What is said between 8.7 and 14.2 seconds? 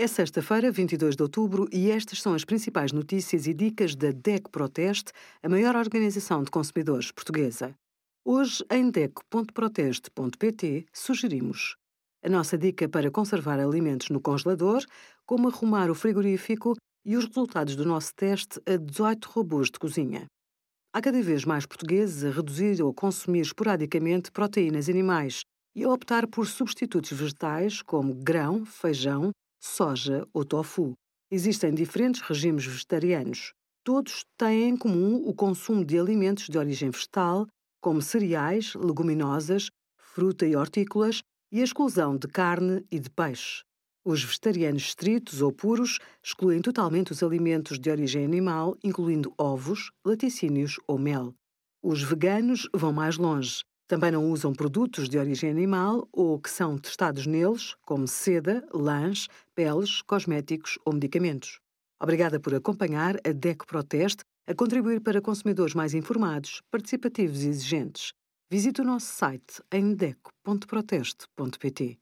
em DEC.proteste.pt, sugerimos a nossa dica para conservar alimentos no